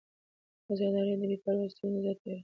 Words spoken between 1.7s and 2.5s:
ستونزې زیاتوي